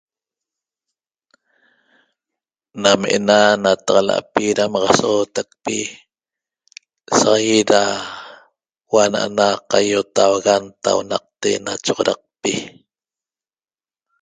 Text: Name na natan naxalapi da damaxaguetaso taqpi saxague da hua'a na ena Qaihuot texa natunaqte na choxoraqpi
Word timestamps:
Name 2.81 3.11
na 3.27 3.37
natan 3.61 3.61
naxalapi 3.63 4.45
da 4.51 4.55
damaxaguetaso 4.57 5.13
taqpi 5.35 5.77
saxague 7.17 7.59
da 7.71 7.81
hua'a 8.89 9.07
na 9.11 9.19
ena 9.27 9.47
Qaihuot 9.69 10.07
texa 10.15 10.53
natunaqte 10.65 11.49
na 11.65 11.73
choxoraqpi 11.85 12.53